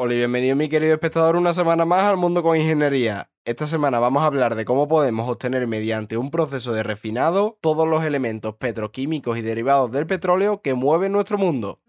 [0.00, 3.32] Hola y bienvenido mi querido espectador una semana más al Mundo con Ingeniería.
[3.44, 7.88] Esta semana vamos a hablar de cómo podemos obtener mediante un proceso de refinado todos
[7.88, 11.80] los elementos petroquímicos y derivados del petróleo que mueven nuestro mundo.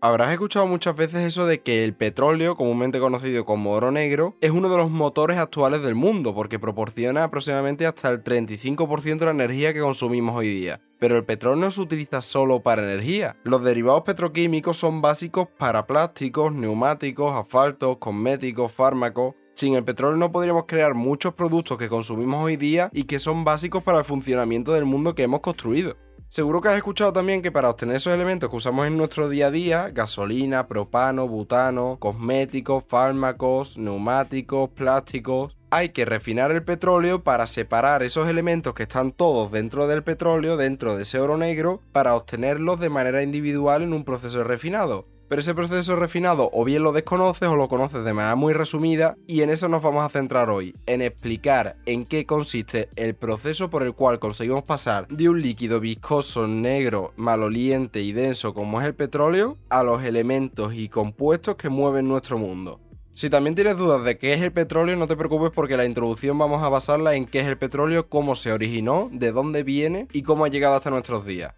[0.00, 4.52] Habrás escuchado muchas veces eso de que el petróleo, comúnmente conocido como oro negro, es
[4.52, 9.32] uno de los motores actuales del mundo porque proporciona aproximadamente hasta el 35% de la
[9.32, 10.80] energía que consumimos hoy día.
[11.00, 13.38] Pero el petróleo no se utiliza solo para energía.
[13.42, 20.30] Los derivados petroquímicos son básicos para plásticos, neumáticos, asfaltos, cosméticos, fármacos, sin el petróleo no
[20.30, 24.72] podríamos crear muchos productos que consumimos hoy día y que son básicos para el funcionamiento
[24.72, 25.96] del mundo que hemos construido.
[26.30, 29.46] Seguro que has escuchado también que para obtener esos elementos que usamos en nuestro día
[29.46, 37.46] a día, gasolina, propano, butano, cosméticos, fármacos, neumáticos, plásticos, hay que refinar el petróleo para
[37.46, 42.14] separar esos elementos que están todos dentro del petróleo, dentro de ese oro negro, para
[42.14, 45.06] obtenerlos de manera individual en un proceso refinado.
[45.28, 49.16] Pero ese proceso refinado o bien lo desconoces o lo conoces de manera muy resumida
[49.26, 53.68] y en eso nos vamos a centrar hoy, en explicar en qué consiste el proceso
[53.68, 58.86] por el cual conseguimos pasar de un líquido viscoso, negro, maloliente y denso como es
[58.86, 62.80] el petróleo a los elementos y compuestos que mueven nuestro mundo.
[63.18, 66.38] Si también tienes dudas de qué es el petróleo, no te preocupes porque la introducción
[66.38, 70.22] vamos a basarla en qué es el petróleo, cómo se originó, de dónde viene y
[70.22, 71.52] cómo ha llegado hasta nuestros días.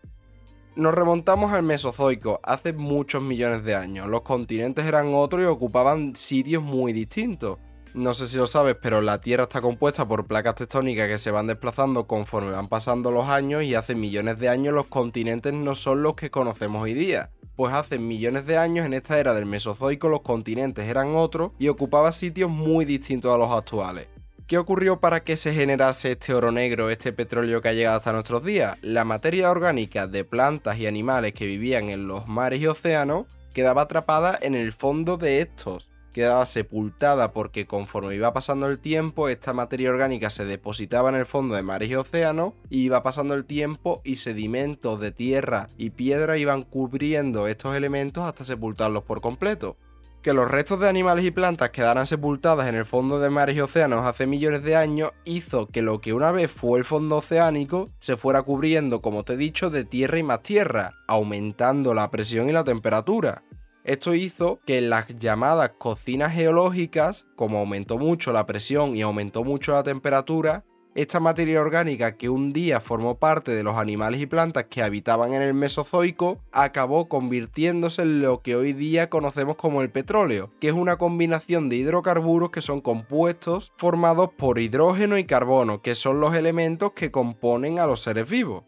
[0.81, 4.09] Nos remontamos al Mesozoico, hace muchos millones de años.
[4.09, 7.59] Los continentes eran otros y ocupaban sitios muy distintos.
[7.93, 11.31] No sé si lo sabes, pero la Tierra está compuesta por placas tectónicas que se
[11.31, 15.75] van desplazando conforme van pasando los años y hace millones de años los continentes no
[15.75, 17.29] son los que conocemos hoy día.
[17.57, 21.69] Pues hace millones de años en esta era del Mesozoico los continentes eran otros y
[21.69, 24.09] ocupaban sitios muy distintos a los actuales.
[24.51, 28.13] ¿Qué ocurrió para que se generase este oro negro, este petróleo que ha llegado hasta
[28.13, 28.77] nuestros días?
[28.83, 33.83] La materia orgánica de plantas y animales que vivían en los mares y océanos quedaba
[33.83, 35.89] atrapada en el fondo de estos.
[36.13, 41.27] Quedaba sepultada porque conforme iba pasando el tiempo, esta materia orgánica se depositaba en el
[41.27, 45.91] fondo de mares y océanos, y iba pasando el tiempo y sedimentos de tierra y
[45.91, 49.77] piedra iban cubriendo estos elementos hasta sepultarlos por completo
[50.23, 53.61] que los restos de animales y plantas quedaran sepultadas en el fondo de mares y
[53.61, 57.89] océanos hace millones de años hizo que lo que una vez fue el fondo oceánico
[57.99, 62.49] se fuera cubriendo, como te he dicho, de tierra y más tierra, aumentando la presión
[62.49, 63.43] y la temperatura.
[63.83, 69.73] Esto hizo que las llamadas cocinas geológicas, como aumentó mucho la presión y aumentó mucho
[69.73, 70.65] la temperatura,
[70.95, 75.35] esta materia orgánica que un día formó parte de los animales y plantas que habitaban
[75.35, 80.69] en el Mesozoico acabó convirtiéndose en lo que hoy día conocemos como el petróleo, que
[80.69, 86.19] es una combinación de hidrocarburos que son compuestos formados por hidrógeno y carbono, que son
[86.19, 88.65] los elementos que componen a los seres vivos.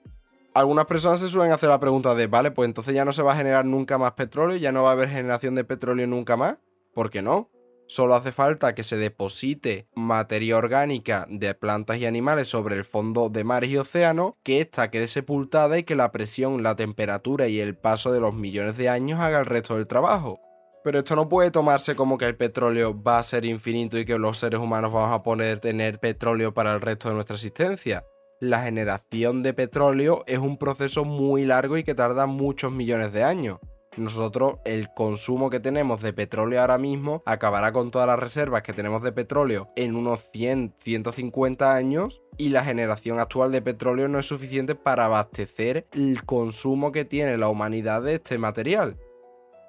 [0.54, 3.32] Algunas personas se suelen hacer la pregunta de, vale, pues entonces ya no se va
[3.32, 6.58] a generar nunca más petróleo, ya no va a haber generación de petróleo nunca más.
[6.94, 7.48] ¿Por qué no?
[7.92, 13.28] Solo hace falta que se deposite materia orgánica de plantas y animales sobre el fondo
[13.28, 17.60] de mares y océanos, que ésta quede sepultada y que la presión, la temperatura y
[17.60, 20.40] el paso de los millones de años haga el resto del trabajo.
[20.82, 24.16] Pero esto no puede tomarse como que el petróleo va a ser infinito y que
[24.16, 28.06] los seres humanos vamos a poder tener petróleo para el resto de nuestra existencia.
[28.40, 33.22] La generación de petróleo es un proceso muy largo y que tarda muchos millones de
[33.22, 33.58] años
[33.96, 38.72] nosotros el consumo que tenemos de petróleo ahora mismo acabará con todas las reservas que
[38.72, 44.18] tenemos de petróleo en unos 100, 150 años y la generación actual de petróleo no
[44.18, 48.98] es suficiente para abastecer el consumo que tiene la humanidad de este material.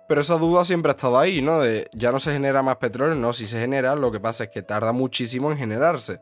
[0.07, 1.62] Pero esa duda siempre ha estado ahí, ¿no?
[1.62, 4.50] De ya no se genera más petróleo, no, si se genera, lo que pasa es
[4.50, 6.19] que tarda muchísimo en generarse.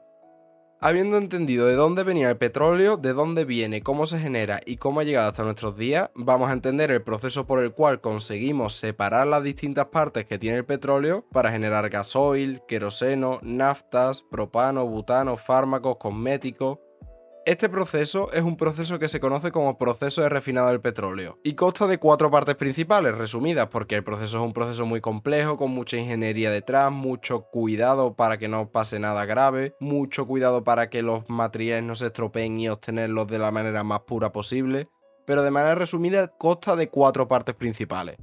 [0.83, 4.99] Habiendo entendido de dónde venía el petróleo, de dónde viene, cómo se genera y cómo
[4.99, 9.27] ha llegado hasta nuestros días, vamos a entender el proceso por el cual conseguimos separar
[9.27, 15.97] las distintas partes que tiene el petróleo para generar gasoil, queroseno, naftas, propano, butano, fármacos,
[15.97, 16.79] cosméticos,
[17.43, 21.55] este proceso es un proceso que se conoce como proceso de refinado del petróleo y
[21.55, 25.71] consta de cuatro partes principales, resumidas, porque el proceso es un proceso muy complejo, con
[25.71, 31.01] mucha ingeniería detrás, mucho cuidado para que no pase nada grave, mucho cuidado para que
[31.01, 34.87] los materiales no se estropeen y obtenerlos de la manera más pura posible,
[35.25, 38.17] pero de manera resumida consta de cuatro partes principales.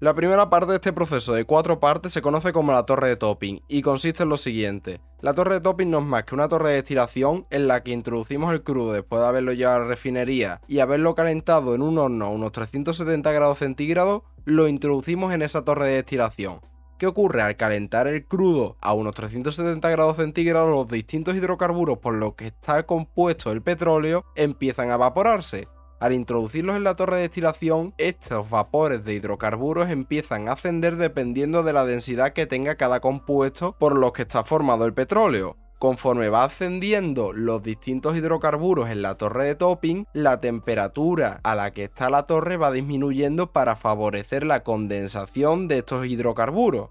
[0.00, 3.16] La primera parte de este proceso de cuatro partes se conoce como la torre de
[3.16, 5.02] topping y consiste en lo siguiente.
[5.20, 7.90] La torre de topping no es más que una torre de destilación en la que
[7.90, 11.98] introducimos el crudo después de haberlo llevado a la refinería y haberlo calentado en un
[11.98, 16.62] horno a unos 370 grados centígrados, lo introducimos en esa torre de destilación.
[16.96, 17.42] ¿Qué ocurre?
[17.42, 22.46] Al calentar el crudo a unos 370 grados centígrados, los distintos hidrocarburos por los que
[22.46, 25.68] está compuesto el petróleo empiezan a evaporarse
[26.00, 31.62] Al introducirlos en la torre de destilación, estos vapores de hidrocarburos empiezan a ascender dependiendo
[31.62, 35.58] de la densidad que tenga cada compuesto por los que está formado el petróleo.
[35.78, 41.70] Conforme va ascendiendo los distintos hidrocarburos en la torre de topping, la temperatura a la
[41.72, 46.88] que está la torre va disminuyendo para favorecer la condensación de estos hidrocarburos.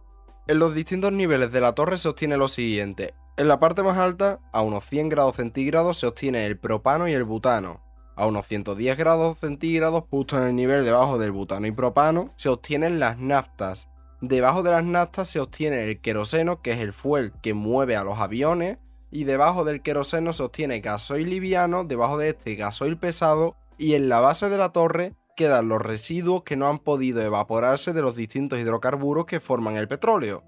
[0.47, 3.15] En los distintos niveles de la torre se obtiene lo siguiente.
[3.37, 7.13] En la parte más alta, a unos 100 grados centígrados, se obtiene el propano y
[7.13, 7.88] el butano.
[8.19, 12.49] A unos 110 grados centígrados, justo en el nivel debajo del butano y propano, se
[12.49, 13.87] obtienen las naftas,
[14.21, 18.03] Debajo de las naftas se obtiene el queroseno, que es el fuel que mueve a
[18.03, 18.77] los aviones,
[19.11, 24.09] y debajo del queroseno se obtiene gasoil liviano, debajo de este gasoil pesado, y en
[24.09, 28.17] la base de la torre quedan los residuos que no han podido evaporarse de los
[28.17, 30.43] distintos hidrocarburos que forman el petróleo.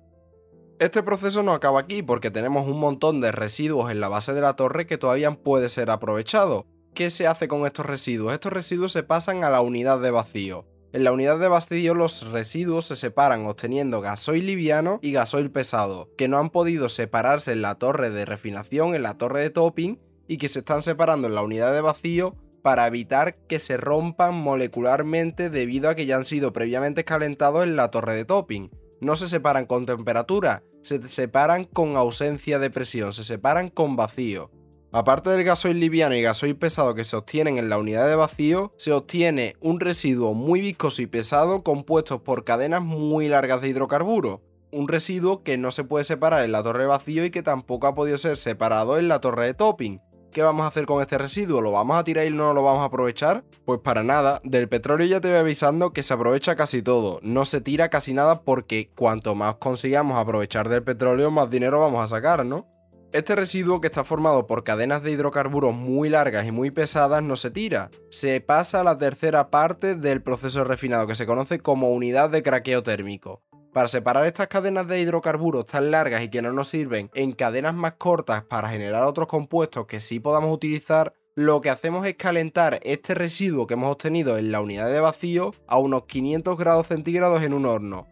[0.80, 4.42] Este proceso no acaba aquí porque tenemos un montón de residuos en la base de
[4.42, 6.66] la torre que todavía puede ser aprovechado.
[6.94, 8.34] ¿Qué se hace con estos residuos?
[8.34, 10.66] Estos residuos se pasan a la unidad de vacío.
[10.92, 16.10] En la unidad de vacío los residuos se separan obteniendo gasoil liviano y gasoil pesado,
[16.18, 20.00] que no han podido separarse en la torre de refinación, en la torre de topping,
[20.28, 24.36] y que se están separando en la unidad de vacío para evitar que se rompan
[24.36, 28.70] molecularmente debido a que ya han sido previamente calentados en la torre de topping.
[29.00, 34.52] No se separan con temperatura, se separan con ausencia de presión, se separan con vacío.
[34.94, 38.74] Aparte del gasoil liviano y gasoil pesado que se obtienen en la unidad de vacío,
[38.76, 44.42] se obtiene un residuo muy viscoso y pesado compuesto por cadenas muy largas de hidrocarburos.
[44.70, 47.88] Un residuo que no se puede separar en la torre de vacío y que tampoco
[47.88, 50.02] ha podido ser separado en la torre de topping.
[50.34, 51.62] ¿Qué vamos a hacer con este residuo?
[51.62, 53.46] ¿Lo vamos a tirar y no lo vamos a aprovechar?
[53.64, 57.46] Pues para nada, del petróleo ya te voy avisando que se aprovecha casi todo, no
[57.46, 62.08] se tira casi nada porque cuanto más consigamos aprovechar del petróleo, más dinero vamos a
[62.08, 62.68] sacar, ¿no?
[63.14, 67.36] Este residuo que está formado por cadenas de hidrocarburos muy largas y muy pesadas no
[67.36, 71.92] se tira, se pasa a la tercera parte del proceso refinado que se conoce como
[71.92, 73.42] unidad de craqueo térmico.
[73.74, 77.74] Para separar estas cadenas de hidrocarburos tan largas y que no nos sirven en cadenas
[77.74, 82.80] más cortas para generar otros compuestos que sí podamos utilizar, lo que hacemos es calentar
[82.84, 87.44] este residuo que hemos obtenido en la unidad de vacío a unos 500 grados centígrados
[87.44, 88.08] en un horno,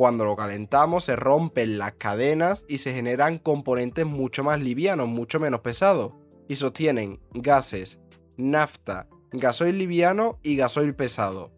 [0.00, 5.38] cuando lo calentamos se rompen las cadenas y se generan componentes mucho más livianos, mucho
[5.38, 6.14] menos pesados,
[6.48, 8.00] y sostienen gases,
[8.38, 11.52] nafta, gasoil liviano y gasoil pesado.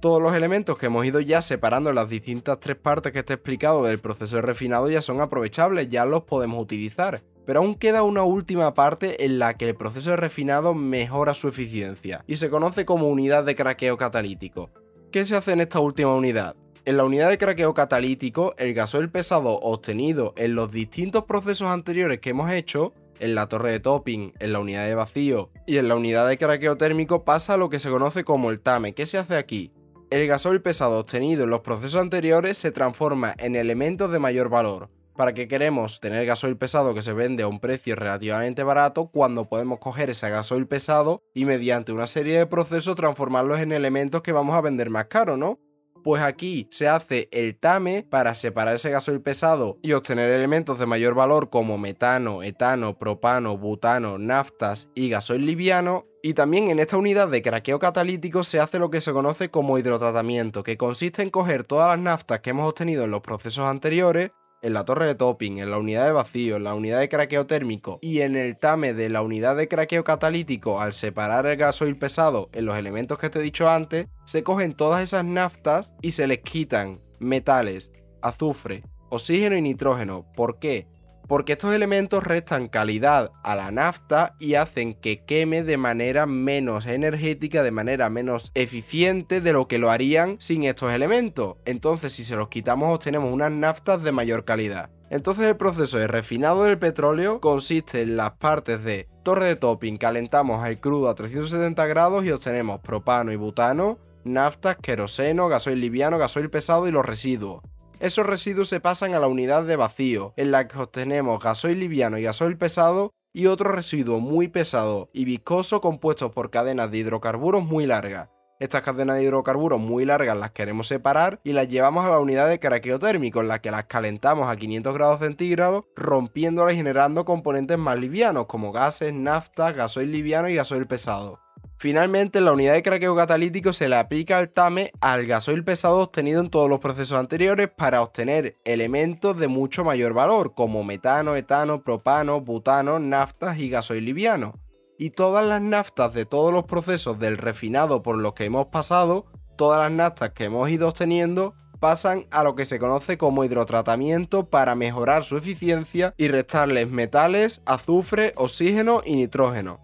[0.00, 3.34] Todos los elementos que hemos ido ya separando en las distintas tres partes que te
[3.34, 7.22] he explicado del proceso de refinado ya son aprovechables, ya los podemos utilizar.
[7.44, 11.48] Pero aún queda una última parte en la que el proceso de refinado mejora su
[11.48, 14.70] eficiencia y se conoce como unidad de craqueo catalítico.
[15.12, 16.56] ¿Qué se hace en esta última unidad?
[16.86, 22.20] En la unidad de craqueo catalítico, el gasoil pesado obtenido en los distintos procesos anteriores
[22.20, 25.88] que hemos hecho, en la torre de topping, en la unidad de vacío y en
[25.88, 28.92] la unidad de craqueo térmico pasa a lo que se conoce como el TAME.
[28.92, 29.72] ¿Qué se hace aquí?
[30.10, 34.90] El gasoil pesado obtenido en los procesos anteriores se transforma en elementos de mayor valor.
[35.16, 39.46] ¿Para qué queremos tener gasoil pesado que se vende a un precio relativamente barato cuando
[39.46, 44.32] podemos coger ese gasoil pesado y mediante una serie de procesos transformarlos en elementos que
[44.32, 45.58] vamos a vender más caro, ¿no?
[46.04, 50.84] Pues aquí se hace el TAME para separar ese gasoil pesado y obtener elementos de
[50.84, 56.04] mayor valor como metano, etano, propano, butano, naftas y gasoil liviano.
[56.22, 59.78] Y también en esta unidad de craqueo catalítico se hace lo que se conoce como
[59.78, 64.30] hidrotratamiento, que consiste en coger todas las naftas que hemos obtenido en los procesos anteriores,
[64.64, 67.46] en la torre de topping, en la unidad de vacío, en la unidad de craqueo
[67.46, 71.98] térmico y en el TAME de la unidad de craqueo catalítico al separar el gasoil
[71.98, 76.12] pesado en los elementos que te he dicho antes, se cogen todas esas naftas y
[76.12, 77.90] se les quitan metales,
[78.22, 80.26] azufre, oxígeno y nitrógeno.
[80.34, 80.88] ¿Por qué?
[81.26, 86.86] Porque estos elementos restan calidad a la nafta y hacen que queme de manera menos
[86.86, 91.56] energética, de manera menos eficiente de lo que lo harían sin estos elementos.
[91.64, 94.90] Entonces, si se los quitamos, obtenemos unas naftas de mayor calidad.
[95.10, 99.96] Entonces el proceso de refinado del petróleo consiste en las partes de torre de topping,
[99.96, 106.18] calentamos el crudo a 370 grados y obtenemos propano y butano, naftas, queroseno, gasoil liviano,
[106.18, 107.62] gasoil pesado y los residuos.
[108.04, 112.18] Esos residuos se pasan a la unidad de vacío, en la que obtenemos gasoil liviano
[112.18, 117.64] y gasoil pesado y otro residuo muy pesado y viscoso compuestos por cadenas de hidrocarburos
[117.64, 118.28] muy largas.
[118.60, 122.46] Estas cadenas de hidrocarburos muy largas las queremos separar y las llevamos a la unidad
[122.46, 127.24] de craqueo térmico en la que las calentamos a 500 grados centígrados, rompiéndolas y generando
[127.24, 131.43] componentes más livianos como gases, nafta, gasoil liviano y gasoil pesado.
[131.76, 136.40] Finalmente, la unidad de craqueo catalítico se le aplica al TAME al gasoil pesado obtenido
[136.40, 141.82] en todos los procesos anteriores para obtener elementos de mucho mayor valor, como metano, etano,
[141.82, 144.54] propano, butano, naftas y gasoil liviano.
[144.96, 149.26] y todas las naftas de todos los procesos del refinado por los que hemos pasado,
[149.56, 154.48] todas las naftas que hemos ido obteniendo, pasan a lo que se conoce como hidrotratamiento
[154.48, 159.80] para mejorar su eficiencia y restarles metales, azufre, oxígeno y nitrógeno.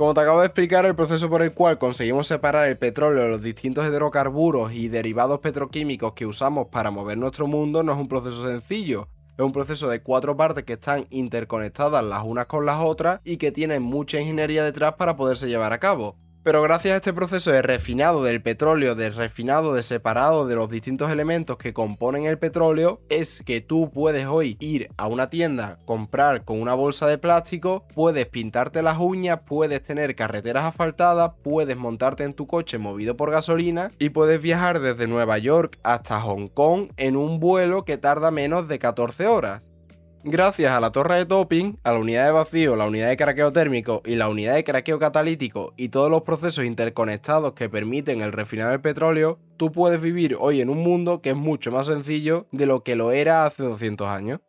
[0.00, 3.28] Como te acabo de explicar, el proceso por el cual conseguimos separar el petróleo de
[3.28, 8.08] los distintos hidrocarburos y derivados petroquímicos que usamos para mover nuestro mundo no es un
[8.08, 9.08] proceso sencillo.
[9.36, 13.36] Es un proceso de cuatro partes que están interconectadas las unas con las otras y
[13.36, 16.16] que tienen mucha ingeniería detrás para poderse llevar a cabo.
[16.42, 20.70] Pero gracias a este proceso de refinado del petróleo, de refinado, de separado de los
[20.70, 25.78] distintos elementos que componen el petróleo, es que tú puedes hoy ir a una tienda,
[25.84, 31.76] comprar con una bolsa de plástico, puedes pintarte las uñas, puedes tener carreteras asfaltadas, puedes
[31.76, 36.46] montarte en tu coche movido por gasolina y puedes viajar desde Nueva York hasta Hong
[36.46, 39.69] Kong en un vuelo que tarda menos de 14 horas.
[40.22, 43.54] Gracias a la torre de topping, a la unidad de vacío, la unidad de craqueo
[43.54, 48.32] térmico y la unidad de craqueo catalítico y todos los procesos interconectados que permiten el
[48.32, 52.46] refinado del petróleo, tú puedes vivir hoy en un mundo que es mucho más sencillo
[52.52, 54.40] de lo que lo era hace 200 años.